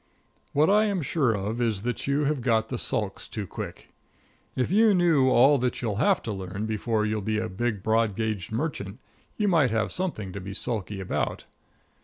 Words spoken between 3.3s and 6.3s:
quick. If you knew all that you'll have